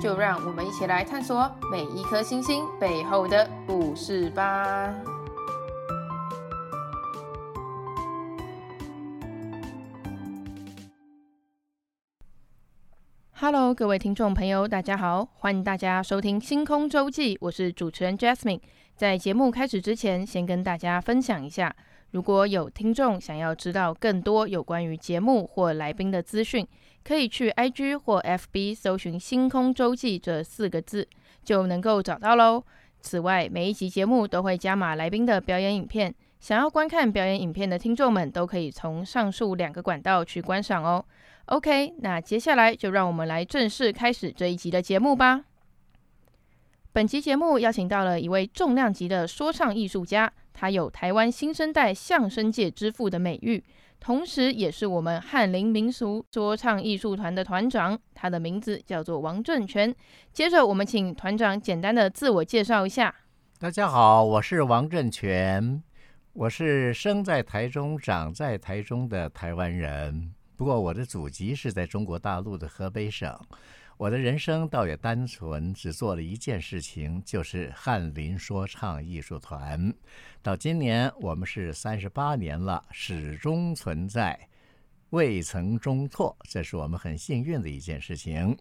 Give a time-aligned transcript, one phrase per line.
[0.00, 4.94] 就让我们一起来探索每一颗星星背后的故事吧。
[13.38, 18.60] Hello，各位听众朋友，大家好，欢迎大家收听《星空周记》，我是主持人 Jasmine。
[18.96, 21.76] 在节目开始之前，先跟大家分享一下。
[22.12, 26.66] 如果有听众想要知道更多有关于节目或来宾的资讯，
[27.04, 31.06] 可以去 IG 或 FB 搜寻“星空周记”这四个字，
[31.44, 32.62] 就能够找到喽。
[33.00, 41.04] 此外，每一集节目都会加码来宾的表演影片，想要观看表演影片的听众们都可以从上述两个管道去观赏哦。
[41.46, 45.44] OK，那接下来就让我们来正式开始这一集的节目吧。
[46.92, 50.32] 本集节目邀请到了一位重量级的说唱艺术家。
[50.58, 53.62] 他有台湾新生代相声界之父的美誉，
[54.00, 57.98] 同时也是我们翰林民俗说唱艺术团的团长。
[58.14, 59.94] 他的名字叫做王正权。
[60.32, 63.14] 接着，我们请团长简单的自我介绍一下。
[63.58, 65.82] 大家好，我是王正权，
[66.32, 73.38] 我是生在台中、长在台中的台湾人，不过我的祖籍是在中国大陆的河北省。
[73.98, 79.90] 我的人生倒也单纯，只做了一件事情，就是翰林说唱艺术团。
[80.42, 84.38] 到今年我们是三十八年了，始终存在，
[85.10, 88.54] 未曾终拓，这是我们很幸运的一件事情。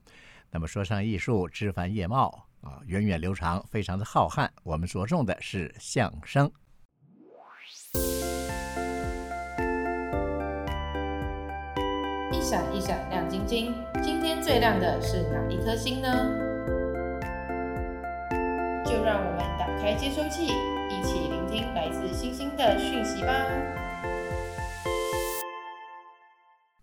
[0.50, 4.50] 那么说唱艺术枝繁叶茂啊，源远流长，非常的浩瀚。
[4.64, 6.50] 我们着重的是相声。
[12.46, 13.74] 闪一闪亮晶晶，
[14.04, 16.08] 今天最亮的是哪一颗星呢？
[18.86, 20.44] 就让我们打开接收器，
[20.88, 23.34] 一起聆听来自星星的讯息吧。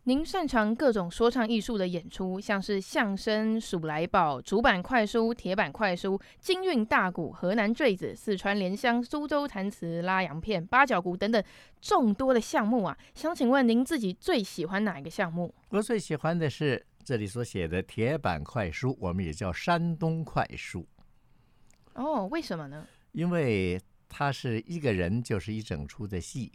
[0.05, 11.41] 您擅长各种说唱艺术的演出，像是相声、数来宝、竹板快书、铁板快书、京韵大鼓、河南坠子、四川莲香、苏州弹词、拉洋片、八角鼓等等
[11.81, 12.99] 众多的项目啊！
[13.15, 15.55] 想请问您自己最喜欢哪一个项目？
[15.69, 20.85] 我最喜欢的是这里所写的铁板快书，我们也叫山东快书。
[21.95, 22.85] 哦，为什么呢？
[23.13, 26.51] 因为它是一个人就是一整出的戏。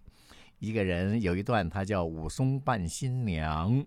[0.60, 3.86] 一个人有一段，他叫武松扮新娘，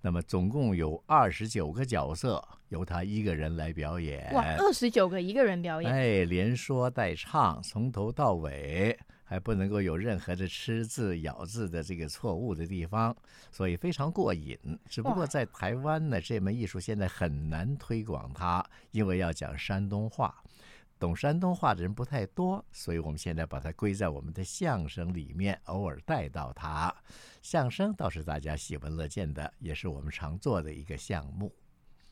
[0.00, 4.32] 那么总共有二十九个角色，由他一个人来表演。
[4.32, 13.16] 哇，二十九个一个人表演，哎，连说带唱，从头到尾，还不能够有任何的吃字咬字的这个错误的地方，
[13.50, 14.56] 所以非常过瘾。
[14.88, 20.32] 只不过在台湾呢，这门艺术现在很难推广它，因为要讲山东话。
[21.02, 26.94] 懂山东话的人不太多，所以我们现在把它归在我们的相声里面，偶尔带到它。
[27.42, 31.52] 相声倒是大家喜闻乐见的，也是我们常做的一个项目。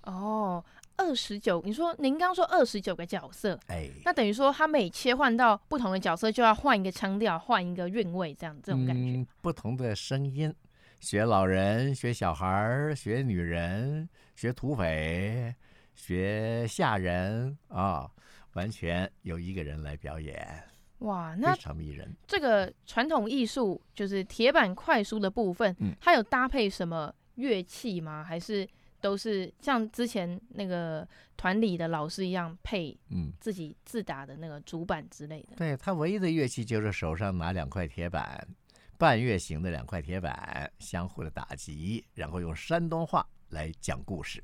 [0.02, 0.64] 哦，
[0.96, 9.20] 二十九，你说您刚说二十九个角色，哎，那等于说他每切换到不同的角色，就要换一个腔调，换一个韵味，这样这种感觉。
[9.20, 10.52] 嗯，不同的声音，
[10.98, 15.54] 学老人，学小孩，学女人，学土匪，
[15.94, 18.10] 学下人啊。
[18.54, 20.62] 完全由一个人来表演，
[20.98, 22.14] 哇，那非常迷人。
[22.26, 28.24] 这个传统艺术就是铁板快书的部分，嗯，它有搭配什么乐器吗？
[28.24, 28.68] 还是
[29.00, 31.06] 都是像之前那个
[31.36, 35.50] 团里的老师一样配，嗯，自己自打的那个主板之类的？
[35.52, 38.46] 嗯、对，他唯一的乐器就是手上拿两块铁板，
[38.98, 44.42] 半月形的两块铁板，相互的打击，然后用山东话来讲故事。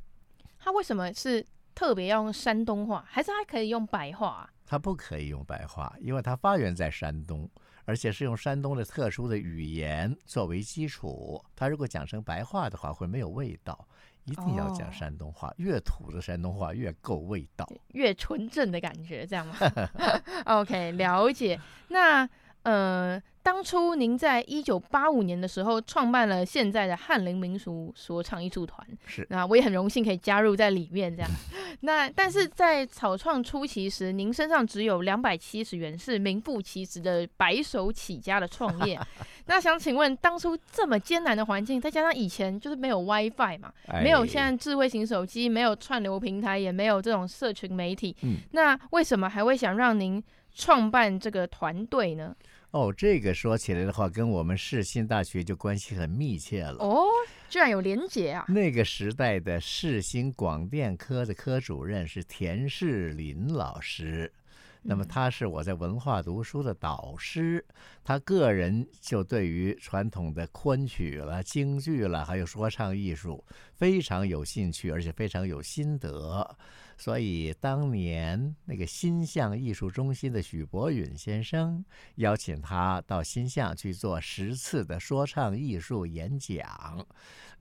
[0.59, 1.45] 他为什么是？
[1.77, 4.51] 特别要用山东话，还是他可以用白话啊？
[4.67, 7.49] 他不可以用白话，因为他发源在山东，
[7.85, 11.41] 而且是用山东的特殊的语言作为基础。
[11.55, 13.87] 他如果讲成白话的话，会没有味道。
[14.25, 19.55] 一定要讲山东话，哦、越土的山东话越够味道，越纯正的感觉，这样吗？
[20.47, 21.61] OK，了解。
[21.89, 22.29] 那。
[22.67, 31.15] 呃，当初您在一九八五年的时候创办了现在的翰林民俗说唱艺术团，是，那我也很荣幸可以加入在里面。
[31.15, 31.31] 这样，
[31.83, 38.99] 那但是在草创初期时，您身上只有两百七十元，是名副其实的白手起家的创业。
[39.47, 50.21] 那想请问，当初这么艰难的环境，再加上以前就是没有 WiFi 嘛，哎、没有现在智慧型手机，没有串流平台，也没有这种社群媒体，嗯、那为什么还会想让您
[50.53, 52.35] 创办这个团队呢？
[52.73, 56.77] 哦，这个说起来的话，跟我们世新大学就关系很密切了。
[56.85, 57.07] 哦，
[57.49, 58.45] 居然有连结啊！
[58.49, 64.31] 那个时代的世新广电科的科主任是田世林老师。
[64.89, 67.65] 那么他是我在文化读书的导师，
[68.05, 76.57] 他个人就对于传统的昆曲了、京剧了，还有说唱艺术非常有兴趣，而且非常有心得。
[76.97, 81.85] 所以当年那个新象艺术中心的许博允先生
[82.17, 87.07] 邀请他到新象去做十次的说唱艺术演讲。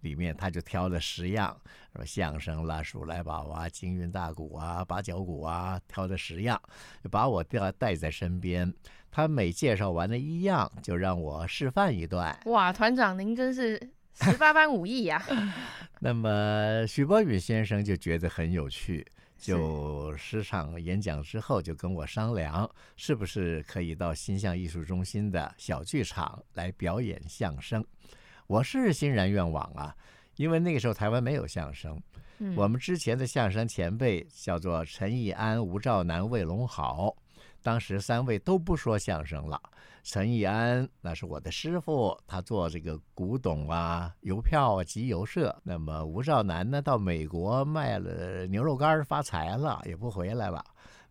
[0.01, 1.59] 里面他就挑了十样，
[1.91, 6.61] 什么相声啦、数来宝啊、京韵大鼓啊、八角鼓啊，挑了十样，
[7.03, 8.71] 就把我带带在身边。
[9.09, 12.37] 他每介绍完了一样，就让我示范一段。
[12.45, 13.79] 哇，团长您真是
[14.13, 15.23] 十八般武艺呀！
[16.01, 19.03] 那么许伯允先生就觉得很有趣，
[19.37, 27.85] 就十场演讲之后就跟我商量，是不是可以到新象艺术中心的小剧场来表演相声。
[28.47, 29.95] 我是欣然愿往啊，
[30.37, 32.01] 因为那个时候台湾没有相声，
[32.39, 37.15] 嗯、我们之前的相声前辈叫做陈义安、吴兆南、魏龙豪，
[37.65, 39.59] 当时三位都不说相声了。
[40.03, 45.53] 陈义安那是我的师傅，他做这个古董啊、邮票啊、集邮社。
[45.63, 50.63] 那么吴兆南呢，到美国卖了牛肉干发财了，也不回来了。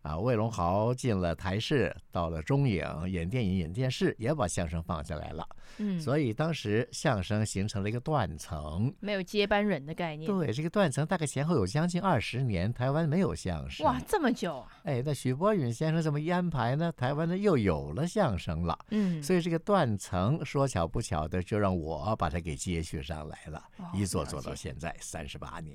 [0.05, 5.49] 啊，魏龙豪进了台视，到了中影演电影、演电视，也把相声放下来了。
[5.79, 10.31] 嗯，所以当时相声形成了一个断层，没有接班人的概念。
[10.31, 13.87] 对，这个断层大概前后有将近二十年，台湾没有相声。
[13.87, 14.69] 哇，这么久啊！
[14.85, 18.79] 哎，那许博允先生这么一安排呢，台湾呢又有了相声了。
[18.91, 25.75] 嗯，所以这个断层说巧不巧的，就让我把它给接续上来了，哦，一做做到现在三十八年。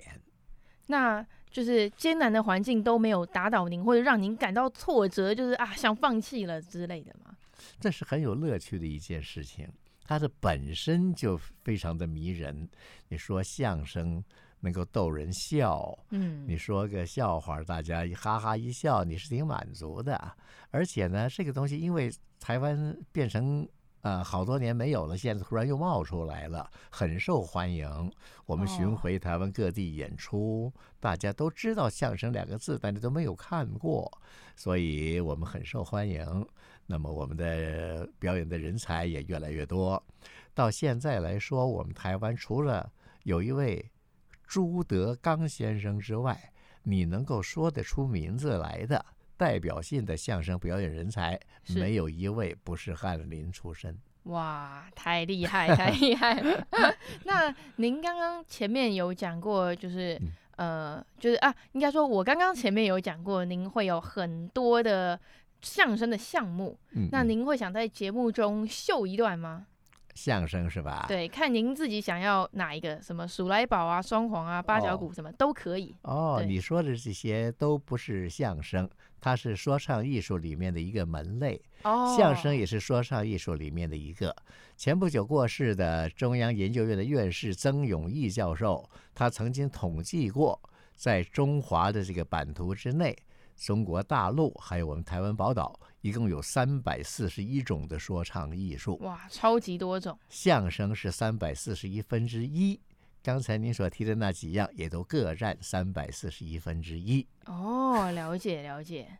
[0.92, 7.36] 那就是艰难的环境都没有打倒您，或者让您感到挫折，就是啊想放弃了之类的吗？
[7.80, 9.68] 这是很有乐趣的一件事情，
[10.04, 12.68] 它的本身就非常的迷人。
[13.10, 14.24] 你说相声
[14.62, 20.36] 能够逗人笑，嗯，你说个笑话，大家一哈哈一笑，你是挺满足的。
[20.72, 23.68] 而且呢，这个东西因为台湾变成。
[24.02, 28.12] 啊、呃，好多年没有了，现在突然又冒出来了，很受欢迎。
[28.46, 34.10] 我们巡回台湾各地演出，哦、大家都知道相声两个字，但是都没有看过，
[34.56, 36.48] 所以我们很受欢迎。
[36.86, 40.02] 那么我们的表演的人才也越来越多。
[40.54, 42.92] 到现在来说，我们台湾除了
[43.24, 43.92] 有一位
[44.48, 46.52] 朱德刚先生之外，
[46.84, 49.06] 你能够说得出名字来的。
[49.40, 51.40] 代表性的相声表演人才，
[51.74, 53.98] 没有一位不是翰林出身。
[54.24, 56.68] 哇，太厉害，太厉害了！
[57.24, 60.20] 那您刚刚前面有讲过，就是、
[60.58, 65.18] 嗯、呃，就是啊，应该说，我刚刚前面有讲过，您会有很多的
[65.62, 66.78] 相声的项目。
[66.92, 69.66] 嗯嗯，那您会想在节目中秀一段吗？
[70.16, 71.06] 相声是吧？
[71.08, 75.96] 对，看您自己想要哪一个，什么鼠来宝啊、双簧啊、八角鼓什么、哦、都可以。
[76.02, 78.90] 哦，你说的这些都不是相声，
[79.20, 81.62] 它是说唱艺术里面的一个门类。
[81.84, 84.36] 哦，相声也是说唱艺术里面的一个。
[84.76, 90.60] 前不久过世的中央研究院的院士曾永义教授，他曾经统计过，
[90.96, 93.18] 在中华的这个版图之内，
[93.56, 95.80] 中国大陆还有我们台湾宝岛。
[96.02, 100.18] 一共有三百四十一种的说唱艺术，哇，超级多种。
[100.30, 102.80] 相声是三百四十一分之一，
[103.22, 107.26] 刚才您所提的那几样也都各占三百四十一分之一。
[107.46, 109.18] 哦，了解了解。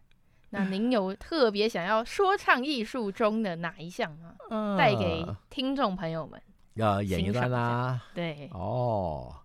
[0.52, 4.36] 那您有特别想要说唱艺术中的哪一项吗？
[4.50, 6.42] 嗯，带给听众朋友们
[6.74, 8.02] 要演一段啦。
[8.14, 9.36] 对，哦。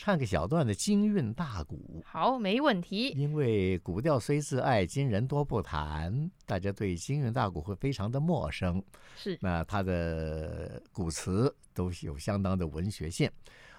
[0.00, 3.08] 唱个小段的京韵大鼓，好，没问题。
[3.16, 8.80] 因为古调虽自爱，今人多不谈，大家对京韵大鼓会非常的陌生。
[9.16, 13.28] 是，那它的古词都有相当的文学性。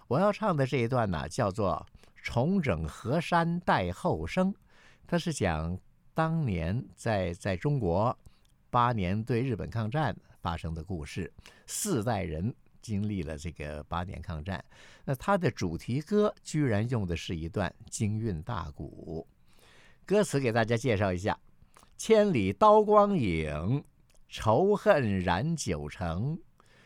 [0.09, 1.85] 我要唱的这一段呢，叫做
[2.15, 4.51] 《重整河山待后生》，
[5.05, 5.77] 它是讲
[6.15, 8.17] 当年在在中国
[8.71, 11.31] 八年对日本抗战发生的故事，
[11.67, 12.53] 四代人。
[12.81, 14.63] 经历了这个八年抗战，
[15.03, 19.27] 那他的主题歌居然用的是一段京韵大鼓，
[20.05, 21.37] 歌词给大家介绍一下：
[21.97, 23.83] 千里刀光影，
[24.29, 26.39] 仇恨染九城。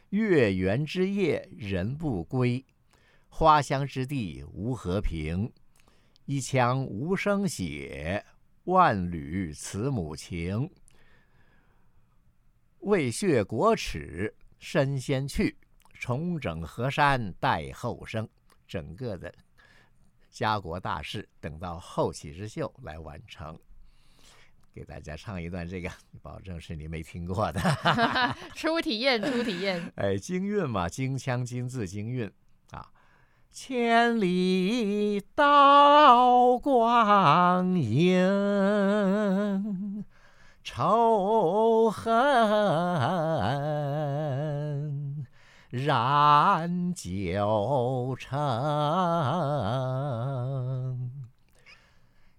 [0.09, 2.65] 月圆之夜人不归，
[3.35, 5.51] 花香之地无和平。
[6.25, 8.23] 一腔无声血，
[8.65, 10.69] 万缕慈母情。
[12.81, 15.57] 为雪国耻身先去，
[15.95, 18.29] 重整河山待后生。
[18.67, 19.33] 整个的
[20.29, 23.59] 家国大事，等到后起之秀来完成。
[24.75, 27.59] 给大家唱一段这个，保证是你没听过的。
[28.55, 29.91] 初体验，初体验。
[29.95, 32.33] 哎，京韵嘛，京腔京字京韵啊。
[33.55, 40.03] 千里刀光影，
[40.63, 42.11] 仇恨
[45.69, 48.31] 染酒成。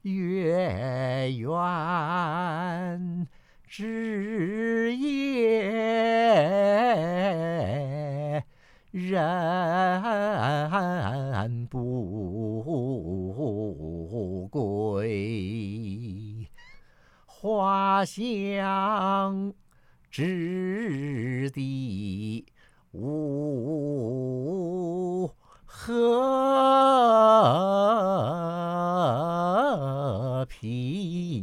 [0.02, 3.28] 月圆
[3.68, 5.62] 之夜，
[8.90, 9.63] 人
[17.64, 19.54] 花香
[20.10, 22.44] 之地
[22.92, 23.72] 无
[25.64, 26.04] 和
[30.46, 31.40] 平，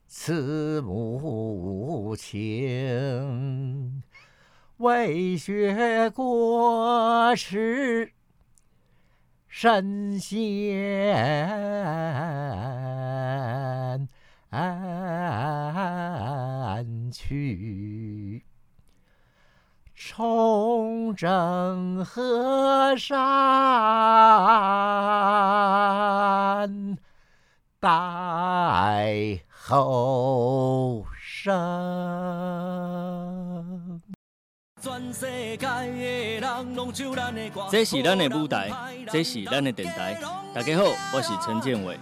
[0.08, 4.04] 慈母情。
[4.78, 8.14] 为雪国耻
[9.48, 10.40] 身先
[17.12, 18.46] 去，
[19.94, 23.20] 重整河山
[27.82, 31.54] 待后生。
[37.72, 38.70] 这是咱的舞台，
[39.10, 40.20] 这是咱的电台。
[40.54, 40.84] 大家好，
[41.14, 41.98] 我是陈建伟。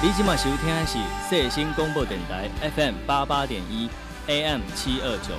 [0.00, 0.96] 你今麦收听的是
[1.28, 3.90] 世新广播电台 FM 八八点一
[4.28, 5.34] AM 七二九。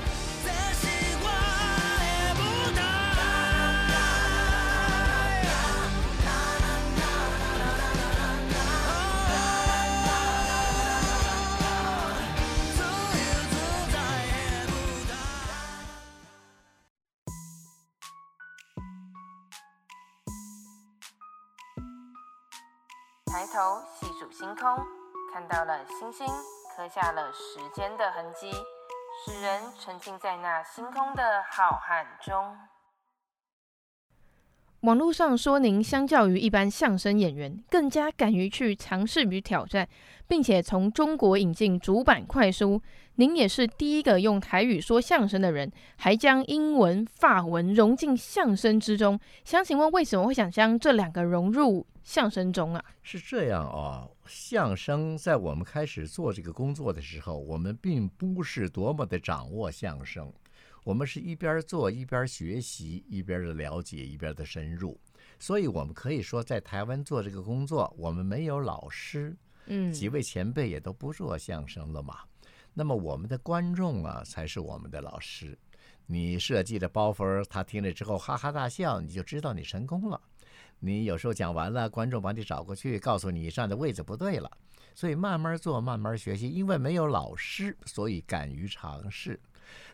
[23.35, 24.77] 抬头细数星空，
[25.33, 26.25] 看到了星星，
[26.73, 28.49] 刻下了时间的痕迹，
[29.25, 32.57] 使人沉浸在那星空的浩瀚中。
[34.83, 39.85] 网络上说，您相较于一般相声演员，更加敢于去尝试与挑战，
[40.29, 42.81] 并且从中国引进主板快书。
[43.15, 49.19] 您也是第一个用台语说相声的人，还将英文、法文融进相声之中。
[49.43, 52.85] 想请问，为什么会想将这两个融入相声中啊？
[53.01, 60.31] 是这样啊，相声在我们开始做这个工作的时候，我们并不是多么的掌握相声，
[60.83, 64.97] 我们是一边做一边学习，一边的了解，一边的深入。
[65.39, 69.35] 所以，我们可以说，在台湾做这个工作，我们没有老师，
[69.65, 72.19] 嗯，几位前辈也都不做相声了嘛。
[72.71, 75.57] 那么，我们的观众啊，才是我们的老师。
[76.05, 80.21] 你设计的包袱，他听了之后哈哈大笑，你就知道你成功了。
[80.79, 84.49] 你有时候讲完了，观众把你找过去，告诉你站的位置不对了。
[84.93, 86.47] 所以慢慢做，慢慢学习。
[86.49, 89.39] 因为没有老师，所以敢于尝试。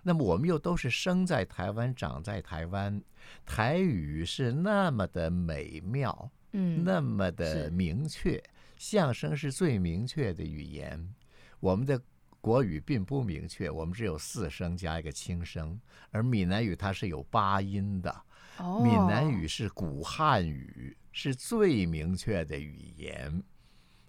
[0.03, 3.01] 那么我们又都是生在台湾，长在台湾，
[3.45, 8.41] 台语是那么的美妙，嗯，那么的明确。
[8.77, 11.13] 相声是最明确的语言。
[11.59, 12.00] 我们的
[12.41, 18.13] 国语并不明确，我们只有四声加一个轻声，而闽南语它是有八音的。
[18.58, 23.41] 哦，闽南语是古汉语，是最明确的语言。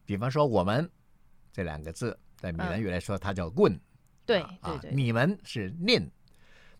[0.05, 0.91] 比方说“我们”
[1.53, 3.79] 这两个字，在闽南语来说，它叫“棍”。
[4.27, 6.11] 对啊，对对，你们是“念”，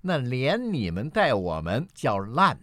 [0.01, 2.59] 那连你们带我们叫“烂”，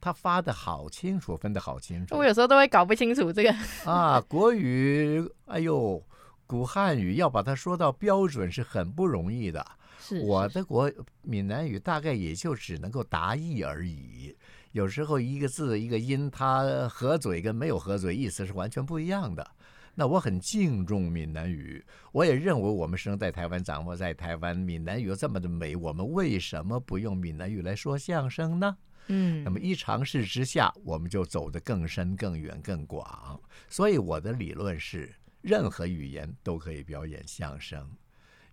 [0.00, 2.16] 他发的好清楚，分的好清楚。
[2.16, 3.54] 我有时候都会搞不清楚这个
[3.84, 6.02] 啊，国语，哎呦，
[6.50, 9.64] 古汉语要把它说到标准是很不容易的。
[10.00, 10.90] 是，我的国
[11.22, 14.36] 闽南语大概也就只能够达意而已。
[14.72, 19.48] 有时候一个字一个音，它合嘴跟没有合嘴意思是完全不一样的。
[19.94, 28.76] 那我很敬重闽南语，我也认为我们生在台湾、长活在台湾，闽南语又这么的美，我们为什么不用闽南语来说相声呢？
[29.06, 33.40] 嗯，那么一尝试之下，我们就走得更深、更远、更广。
[33.68, 37.90] 所以我的理论是，任何语言都可以表演相声。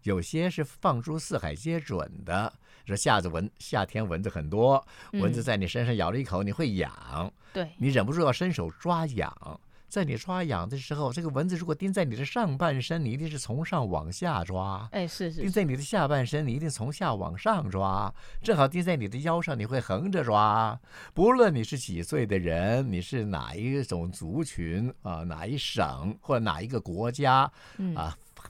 [0.04, 2.54] 有些是放诸四海皆准的，
[2.86, 9.60] 说夏子蚊，夏天蚊子很多，蚊子在你身上咬了一口，你会痒，嗯、对你忍不住要伸手抓痒。
[9.88, 18.14] 在你抓痒的时候，这个蚊子如果叮在你的上半身，你一定是从上往下抓；哎，是是，叮在你的下半身，你一定从下往上抓。
[18.42, 20.78] 正好叮在你的腰上，你会横着抓。
[21.14, 27.96] 不论你是几岁的人，你是哪一种族群啊，哪一省或者哪一个国家啊，嗯、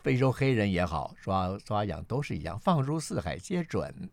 [0.01, 4.09] 非洲黑人也好，抓抓痒都是一样，放诸四海皆准。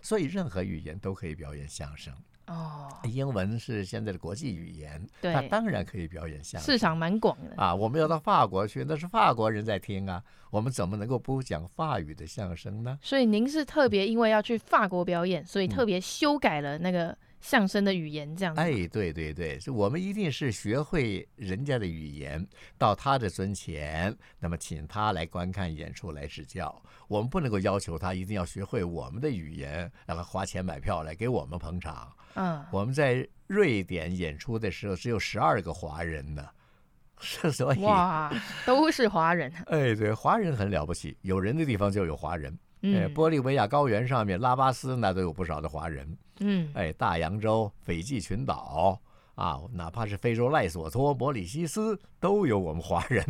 [0.00, 2.12] 所以任何语言都可以表演相声。
[2.52, 7.74] 哦，英文是现在的国际语言，对，它当然可以表演相声，市场蛮广的啊。
[7.74, 12.98] 我们要到法国去，那是法国人在听啊，我们怎么能够不讲法语的相声呢？
[13.00, 17.16] 所以您是特别因为要去法国表演，所以特别修改了那个。
[17.42, 22.46] 相声的语言这样子，哎，对对对，我们一定是学会人家的语言，
[22.78, 26.80] 到他的尊前，那么请他来观看演出来指教。
[27.08, 32.12] 我们不能够要求他一定要学会我们的语言，让他花钱买票来给我们捧场。
[32.34, 36.48] 嗯，我们在瑞典演出的时候只有十二个华人呢，
[37.52, 38.32] 所以哇，
[38.66, 39.52] 都是华人。
[39.68, 42.56] 哎，对，华人很了不起，有人的地方就有华人。
[42.82, 46.18] 嗯、哎，玻利维亚高原上面，拉巴斯那都有不少的华人。
[46.40, 49.00] 嗯，哎，大洋洲、斐济群岛
[49.34, 53.24] 啊，哪怕是非洲赖索托、摩里西斯，都有我们华人。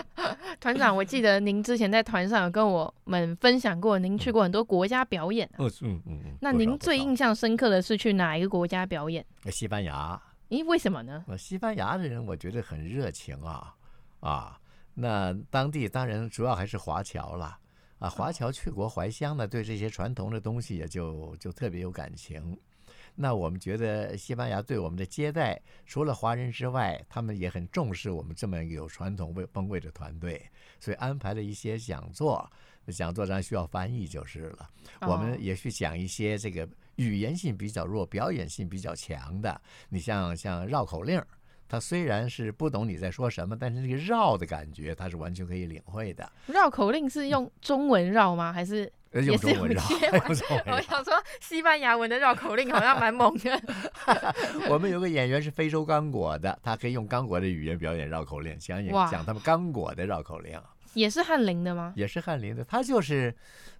[0.60, 5.56] 团长，我记得您之前在团上有跟我们分享过，您去过很多国家表演、啊。
[5.58, 6.36] 嗯嗯嗯嗯。
[6.40, 9.24] 那您最印象深刻的是去哪一个国家表演？
[9.50, 10.20] 西班牙。
[10.50, 11.24] 咦，为什么呢？
[11.38, 13.74] 西班牙的人我觉得很热情啊
[14.20, 14.58] 啊，
[14.94, 17.58] 那当地当然主要还是华侨了。
[17.98, 22.56] 啊，华侨去国怀乡呢，对这些传统的东西也就就特别有感情。
[23.20, 30.40] 那我们觉得西班牙对我们的接待，除了华人之外，他们也很重视我们这么有传统味风味的团队，
[30.78, 32.48] 所以安排了一些讲座。
[32.92, 34.70] 讲座上需要翻译就是了。
[35.02, 39.60] 我们也去讲一些这个语言性比较弱、表演性比较强的。
[39.88, 41.20] 你像像绕口令。
[41.70, 46.32] 他虽然是不懂你在说什么，但是这个绕的感觉，他是完全可以领会的。
[46.46, 48.50] 绕口令是用中文绕吗？
[48.50, 49.82] 还是也是用中文绕？
[50.66, 53.60] 我想说，西班牙文的绕口令好像蛮猛的。
[54.68, 60.60] 我们有个演员是非洲刚果的，他可以用刚果的语言表演绕口令，讲演讲他们刚果的绕口令。
[60.94, 61.92] 也是翰林的吗？
[61.96, 63.34] 也是翰林的，他就是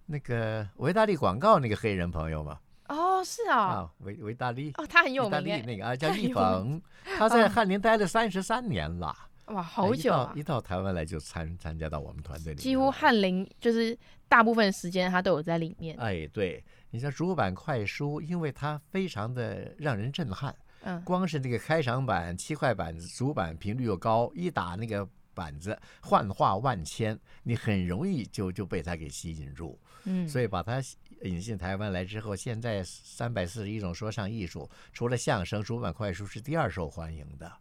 [0.05, 2.57] 那个维大利广告那个黑人朋友嘛。
[2.87, 6.81] 哦，是啊，啊，维维大利哦，他很有名，维大利那个啊叫利鹏，
[7.17, 9.15] 他在翰林待了三十三年了，
[9.49, 10.33] 哇，好久啊！
[10.35, 15.95] 一到台湾来就参参加到我们团队里面，几乎翰林就是大部分时间他都有在里面。
[15.97, 30.81] 哎，对，你像主板快书，因为它非常的让人震撼，嗯，光是那个开场板七块板子，主板频率又高，一打那个板子幻化万千，你很容易就就被它给吸引住，嗯，所以把它。
[31.23, 37.51] 引进台湾来之后，现在三百四十一种说唱艺术，除了相声、主板快书是第二受欢迎的，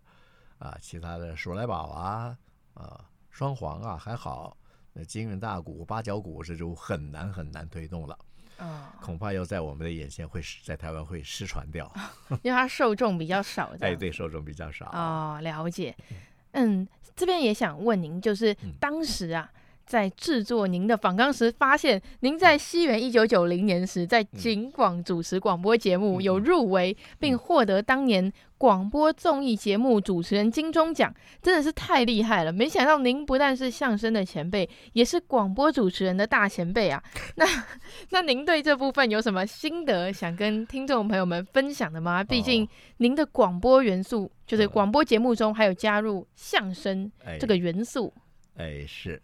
[0.58, 2.36] 啊，其他的鼠来宝啊，
[2.74, 4.56] 啊，双簧啊还好，
[4.92, 8.18] 那金韵大鼓、八角鼓这就很难很难推动了，
[8.58, 11.92] 啊，恐怕要在我们的眼前会在台湾会失传掉，
[12.42, 14.86] 因为它受众比较少， 哎，对，受众比较少。
[14.90, 15.96] 哦，了解。
[16.52, 19.50] 嗯，这边也想问您，就是当时啊。
[19.88, 32.52] 嗯在制作您的访纲时，发现您在西元一九九零年时，在警广主持广播节目有入围，并获得当年广播综艺节目主持人金钟奖，真的是太厉害了！
[32.52, 37.02] 没想到您不但是相声的前辈，也是广播主持人的大前辈啊！
[37.36, 37.46] 那
[38.10, 42.22] 那您对这部分有什么心得想跟听众朋友们分享的吗？
[42.22, 48.12] 毕竟您的广播元素，就是广播节目中还有加入相声这个元素。
[48.56, 49.22] 哎，是。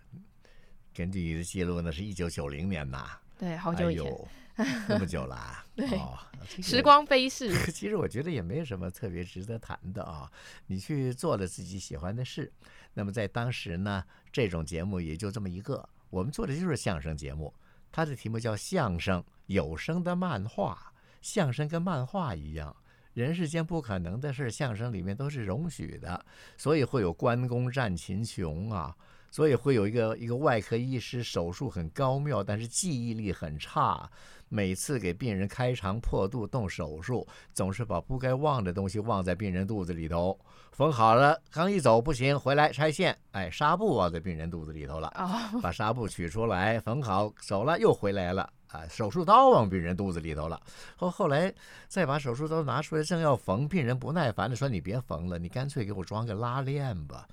[0.94, 6.16] 根据你的记录，那是一九九零年呐，对，好久以前，哎、 那么久了， 对、哦
[6.48, 7.52] 这个，时光飞逝。
[7.72, 10.30] 其实我觉得也没有什么特别值得谈的啊，
[10.68, 12.52] 你去做了自己喜欢的事，
[12.94, 17.52] 那么在当时呢，这种节目也就这么一个，我们做的就是相声节目，
[17.90, 22.76] 它的题目叫相声有声的漫画，相声跟漫画一样，
[23.14, 26.24] 人世间不可能的事，相声里面都是容许的，
[26.56, 28.96] 所以会有关公战秦琼啊。
[29.34, 34.08] 所以会有一个一个外科医师手术很高妙，但是记忆力很差，
[34.48, 40.38] 每次给病人开肠破肚动手术，总是把不该忘的东西忘在病人肚子里头。
[40.70, 45.08] 缝好了，刚一走不行，回来拆线，哎，纱布忘在病人肚子里头了。
[45.16, 48.48] 哦，把纱布取出来，缝好，走了又回来了。
[48.68, 50.62] 啊，手术刀往病人肚子里头了。
[50.94, 51.52] 后后来
[51.88, 57.26] 再把手术刀拿出来，正要缝，病人不耐烦的说：“你别缝了，你干脆给我装个拉链吧。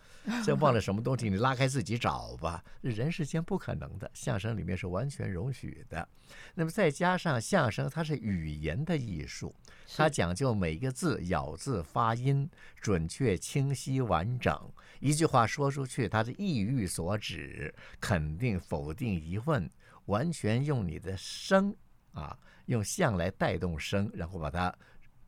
[0.45, 2.63] 这忘了什么东西，你拉开自己找吧。
[2.81, 6.07] 人世间不可能的，相声里面是完全容许的。
[6.53, 9.53] 那么再加上相声，它是语言的艺术，
[9.95, 14.57] 它讲究每一个字咬字发音准确、清晰、完整。
[14.99, 19.69] 一句话说出去，它的意欲所指，肯定、否定、疑问。”
[20.05, 21.73] 完全用你的声
[22.11, 24.73] 啊，用相来带动声，然后把它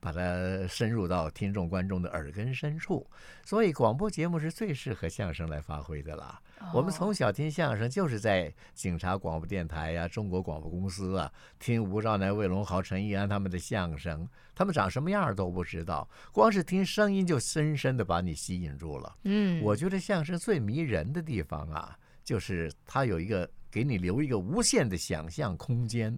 [0.04, 3.10] 把它深入到听众观众的耳根深处。
[3.46, 6.42] 所以广播节目是最适合相声来发挥的啦。
[6.74, 19.16] 我们从小听相声，就是在警察广播电台呀、啊、中国广播公司啊，听吴兆南、魏龙豪、陈义安他们的相声，他们长什么样都不知道，光是听声音就深深的把你吸引住了。
[19.24, 23.50] 嗯，我觉得相声最迷人的地方啊，就是它有一个。
[23.74, 26.16] 给你留一个无限的想象空间，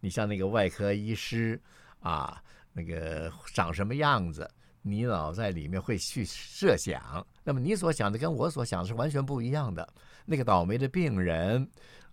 [0.00, 1.60] 你像那个外科医师
[2.00, 2.42] 啊，
[2.76, 4.46] 那个长什么样子，
[4.82, 7.26] 你老在里面会去设想。
[7.42, 9.88] 那么你所想的跟我所想的是完全不一样的。
[10.26, 11.66] 那个倒霉的病人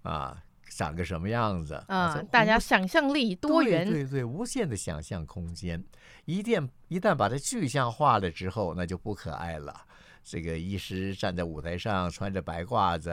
[0.04, 2.16] 啊，长个什么样子啊？
[2.32, 5.84] 大家想象力多元，对对对，无限的想象空间。
[6.24, 9.76] 一旦一旦把它具象化了之后，那就不可爱了。
[10.24, 13.12] 这个医师站在舞台上，穿着白褂子，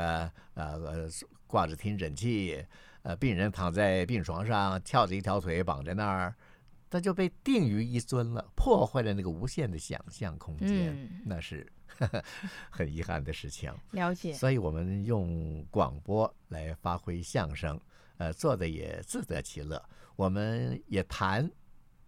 [0.54, 1.08] 呃，
[1.48, 2.64] 挂着听诊器，
[3.02, 6.32] 呃，病人躺在病床上，翘着一条腿绑在那儿，
[6.90, 12.24] 他就被定于一尊了，破坏了那个无限的想象空间，嗯、那是呵 呵
[12.68, 13.72] 很遗憾的事情。
[13.92, 14.32] 了解。
[14.32, 17.80] 所以我们用广播来发挥相声，
[18.18, 19.82] 呃，做的也自得其乐。
[20.16, 21.50] 我们也谈。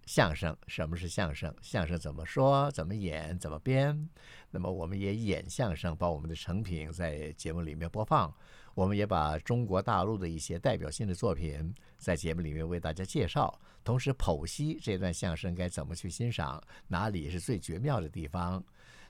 [0.05, 1.55] 相声，什么是相声？
[1.62, 2.68] 相声怎么说？
[2.73, 3.38] 怎么演？
[3.38, 4.09] 怎么编？
[4.51, 8.35] 那么我们也演相声，把我们的成品在节目里面播放。
[8.75, 18.62] 我们也把中国大陆的一些代表性的作品在节目里面为大家介绍，同时剖析这段相声该怎么去欣赏，哪里是最绝妙的地方。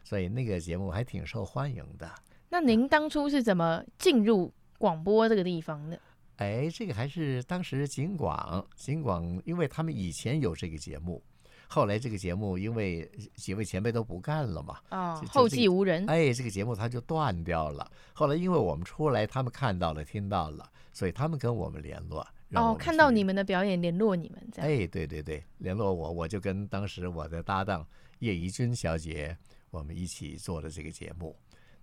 [0.04, 2.10] 所以那个节目还挺受欢迎的。
[2.50, 5.98] 那您当初是怎么进入广播这个地方的？
[6.36, 11.22] 哎，这个还是当时警广，警广，因为他们以前有这个节目，
[11.68, 17.90] 后来这个节目因为几位前辈都不干了嘛，啊、哦，后继无人，哎，这个节目它就断掉了。
[18.12, 27.86] 后来因为我们出来，他们看到了，听到了，所以他们跟我们联络，哦，看到你们的表演，联络你们，这样，哎，对对对，联络我，我就跟当时我的搭档
[28.18, 29.36] 叶怡君小姐，
[29.70, 31.36] 我们一起做的这个节目。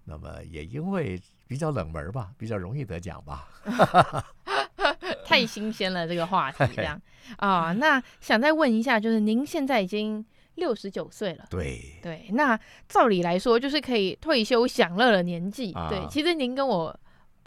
[0.05, 3.47] 那么也因为比较冷门吧，比较容易得奖吧。
[5.23, 6.99] 太新鲜了，这个话题这样
[7.37, 7.73] 啊、哦。
[7.73, 12.25] 那想再问一下，就是您现在已经六十九岁了，对对。
[12.31, 15.71] 那照理来说，就是可以退休享乐的年纪。
[15.73, 16.99] 啊、对，其实您跟我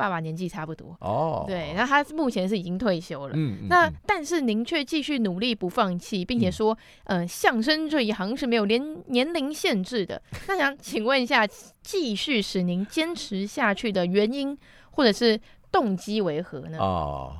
[0.02, 1.44] 爸爸年纪差不多哦。
[1.46, 3.34] 对，那他目前是已经退休了。
[3.36, 3.68] 嗯。
[3.68, 10.20] 那嗯但是您却继续努力不放弃，并且说，嗯、呃，相声这一行是没有年年龄限制的。
[10.48, 11.46] 那想请问一下，
[11.82, 14.58] 继续使您坚持下去的原因，
[14.90, 16.78] 或者是动机为何呢？
[16.78, 17.36] 哦。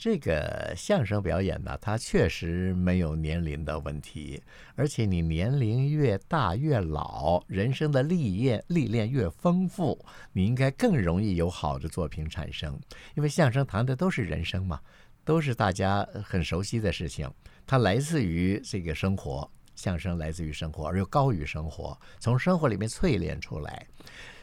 [0.00, 4.42] 这个相声表演呢，它确实没有年龄的问题，
[4.74, 12.80] 而且你年龄越大越老，人生的历练历练越丰富，你应该更容易有好的作品产生。
[13.14, 14.80] 因为相声谈的都是人生嘛，
[15.22, 17.30] 都是大家很熟悉的事情，
[17.66, 23.86] 它来自于这个生活，相声来自于生活，而又高于生活，从生活里面淬炼出来。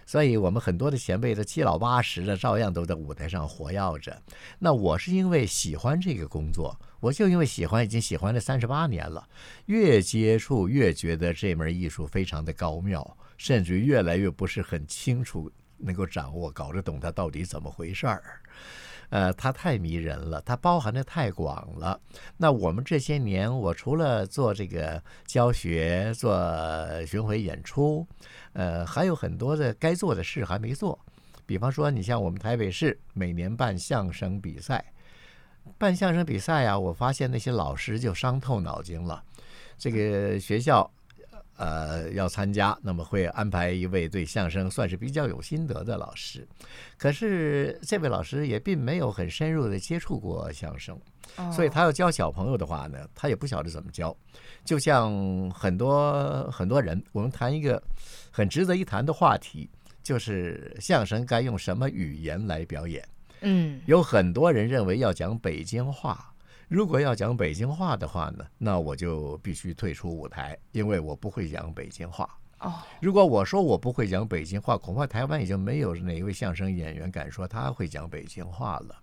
[0.08, 4.20] 所以，我们很多的前辈都七老八十的，照样都在舞台上活跃着。
[4.58, 9.28] 那我是因为喜欢这个工作，我就因为喜欢，已经喜欢了三十八年了。
[9.66, 18.42] 越接触越觉得这门艺术非常的高妙，甚至越来越不是很清楚能够掌握、搞得懂它到底怎么回事儿。
[19.10, 21.98] 呃，它太迷人了，它包含的太广了。
[22.36, 26.38] 那我们这些年，我除了做这个教学、做
[27.06, 28.06] 巡回演出，
[28.58, 30.98] 呃，还有很多的该做的事还没做。
[31.46, 34.84] 比方说，你像我们台北市每年办相声比赛，
[35.78, 39.24] 办相声比赛啊，我发现那些老师就伤透脑筋了。
[39.78, 40.92] 这个学校。
[41.58, 46.48] 呃，要参加，那么会安排一位对相声算是比较有心得的老师。
[46.98, 50.98] 可是这位老师也并没有很深入的接触过相声，
[51.52, 54.16] 所以他要教小朋友的话呢，他也不晓得怎么教。
[54.64, 55.12] 就像
[55.50, 57.82] 很多很多人，我们谈一个
[58.32, 59.70] 很值得一谈的话题，
[60.04, 63.04] 就是相声该用什么语言来表演。
[63.42, 66.32] 嗯，有很多人认为要讲北京话。
[66.68, 72.30] 如果要讲北京话的话呢，那我就必须退出舞台，因为我不会讲北京话。
[72.60, 78.96] 哦，如果我说我不会讲北京话，恐怕台湾已经没有哪一位相声演员敢说他会讲北京话了。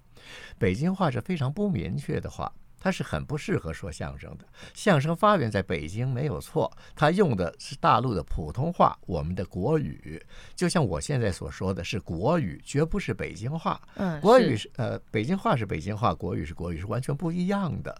[0.58, 2.52] 北京话是非常不明确的话。
[2.84, 4.44] 他是很不适合说相声的。
[4.74, 10.22] 相声发源在北京没有错，他用的是大陆的普通话，我们的国语。
[10.54, 13.80] 就像我现在所说的是国语，绝不是北京话。
[13.94, 17.98] 嗯，国语是呃，北京话是北京话，国语是国语，是完全不一样的。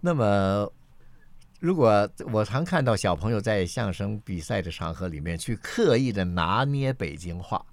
[0.00, 0.68] 那么，
[1.60, 7.64] 如果我常看到小朋友在相声比赛的场合里面去刻意的拿捏北京话，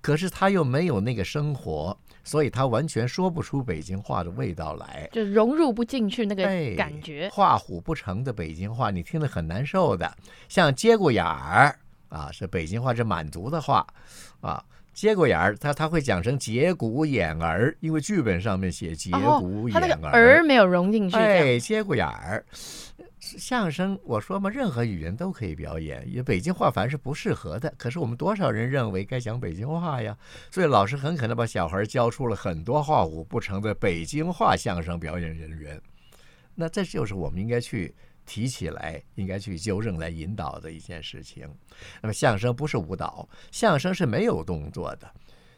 [0.00, 1.94] 可是他又没有那个生活。
[2.24, 6.44] 所以他完全说不出北京话的味道来，就融入不进去那个
[6.76, 10.10] 感觉，画虎不成的北京话，你听得很难受的。
[10.48, 11.74] 像接骨眼儿
[12.08, 13.86] 啊，是北京话，是满族的话
[14.40, 14.62] 啊。
[14.92, 21.16] 接骨眼儿，他他会讲成节骨眼儿，因为剧本上面写节骨眼儿，哦、他那个儿没有融进去。
[21.16, 22.44] 哎，接骨眼儿。
[23.20, 27.72] 相声，我说嘛，任何语言都可以表演，也北京话反而是不适合的。
[27.76, 30.16] 可是我们多少人认为该讲北京话呀？
[30.50, 35.80] 所以老师很可能把小孩教出了很多画虎不成的北京话相声表演人员。
[36.54, 41.46] 那这就是我们应该去提起来，应该去纠正来引导的一件事情。
[42.00, 45.10] 那么相声不是舞蹈，相声是没有动作的。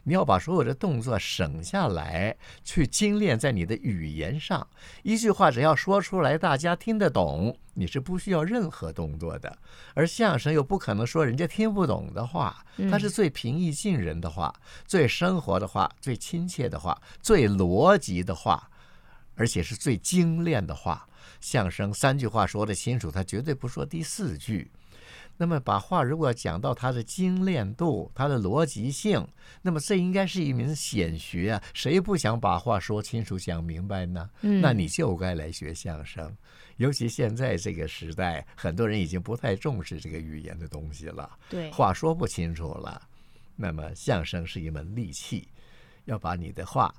[0.03, 4.67] 你要把所有的动作省下来，去精炼在你的语言上。
[5.01, 9.57] 一句话只要说出来，大家听得懂，你是不需要任何动作的。
[9.93, 14.53] 而相声又不可能说人家听不懂的话，它是最平易近人的话，
[14.85, 18.69] 最生活的话，最亲切的话，最逻辑的话，
[19.35, 21.07] 而且是最精炼的话。
[21.39, 24.69] 相声三句话说得清楚，他绝对不说第四句。
[25.35, 29.27] 那么把话如果讲到它的精炼度、它的逻辑性，
[29.61, 31.63] 那么这应该是一门显学啊！
[31.73, 34.29] 谁不想把话说清楚、讲明白呢？
[34.41, 36.31] 嗯，那你就该来学相声。
[36.77, 41.29] 尤其现在这个时代，很多人已经不太重视这个语言的东西了。
[41.49, 43.01] 对，话说不清楚了。
[43.55, 45.47] 那么相声是一门利器，
[46.05, 46.93] 要把你的话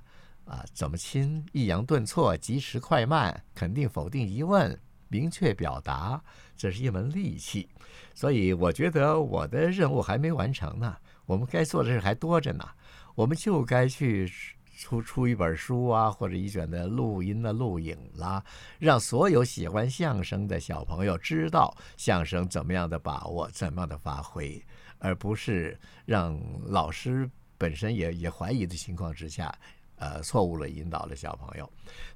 [0.44, 4.79] 啊怎么清、抑扬顿挫、及时快慢、肯定否定疑问。
[5.14, 6.20] 明确表达，
[6.57, 7.68] 这是一门利器，
[8.16, 10.96] 所以我觉得我的任务还没完成呢。
[11.24, 12.68] 我们该做的事还多着呢，
[13.14, 14.29] 我们就该去
[14.77, 18.44] 出出一本书啊，或者一卷的录音的录影啦，
[18.81, 24.61] 让所有喜欢相声的小朋友知道相声怎么样的把握，怎么样的发挥，
[24.98, 29.57] 而不是让老师本身也也怀疑的情况之下。
[30.05, 31.71] 呃，错误了引导了小朋友。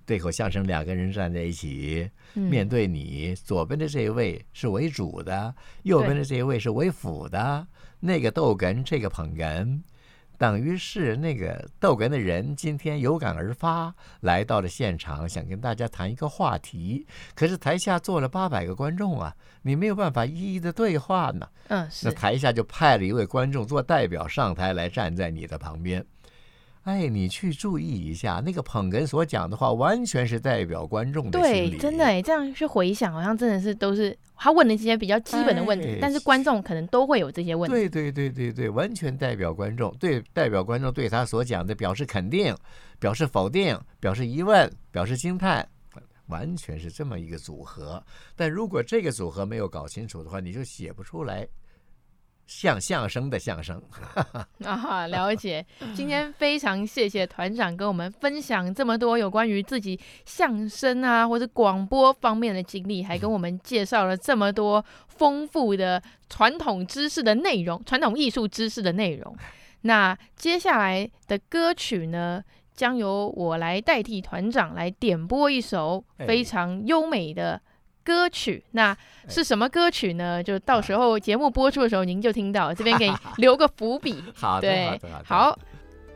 [0.05, 7.66] 对口相声，两个人站在一起，面对你，左边的这一位是为主的，右边的这一位是为辅的。
[8.01, 9.81] 那个逗哏，这个捧哏，
[10.37, 17.07] 等于是那个逗哏的人今天有感而发，来到了现场，想跟大家谈一个话题。
[17.35, 21.48] 可是台下坐了八百个观众啊，你没有办法一一的对话呢。
[21.68, 26.05] 嗯，那台下就派了一位观众做代表上台来站在你的旁边。
[26.84, 31.70] 哎，你去注意一下，那个捧哏所讲的话，完全是代表观众的心理。
[31.70, 37.74] 对，真的哎，这样去回想，好像真的是都是他问的这些比较基本的问题，哎、但是观众可能都会有这些问题。
[37.74, 42.56] 对对对对对，完全代表观众，对代表观众对他所讲的表示肯定、
[42.98, 45.68] 表示否定、表示疑问、表示惊叹，
[46.28, 48.02] 完全是这么一个组合。
[48.34, 51.46] 但如果这个组合没有搞清楚的话，你就写不出来。
[52.48, 53.80] 像相声的相声
[54.64, 55.64] 啊，了解。
[55.94, 69.37] 今天非常谢谢团长跟我们分享这么多有关于自己相声啊或者广播方面的经历，还跟我们介绍了这么多丰富的传统知识的内容、传统艺术知识的内容。
[69.82, 72.42] 那接下来的歌曲呢，
[72.74, 77.61] 将由我来代替团长来点播一首非常优美的。
[78.09, 78.97] 歌曲，那
[79.29, 80.42] 是什么歌曲呢？
[80.42, 82.73] 就到时候节目播出的时候，您就听到。
[82.73, 84.25] 这边 给留个伏笔。
[84.35, 85.55] 好，对，好，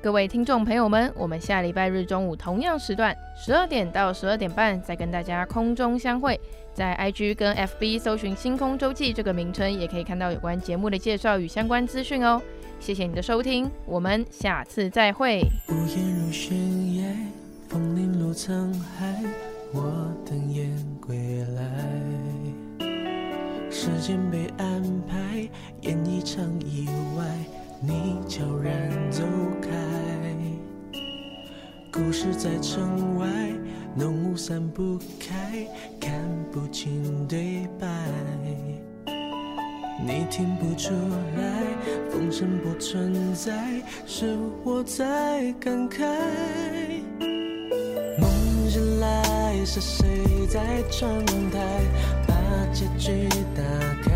[0.02, 6.40] 各位听众朋友们，我们下礼拜日中午同样时段，十二点到十二点半，再跟大家空中相会。
[6.72, 12.40] 在 IG 跟 FB 搜寻“星空周记”这个名称，也可以看到有关节目的介绍与相关资讯哦。
[12.80, 15.42] 谢谢你的收听，我们下次再会。
[19.74, 21.64] 我等雁归来，
[23.70, 25.48] 时间被安排，
[25.80, 27.24] 演一场意外，
[27.80, 29.22] 你悄然走
[29.62, 29.70] 开。
[31.90, 33.26] 故事在城外，
[33.94, 35.66] 浓雾散不开，
[35.98, 36.12] 看
[36.52, 37.88] 不清对白。
[40.04, 40.92] 你听不出
[41.38, 41.62] 来，
[42.10, 46.04] 风声不存在，是我在感慨。
[49.66, 51.60] 是谁在窗台
[52.26, 52.34] 把
[52.72, 53.62] 结局打
[54.02, 54.11] 开。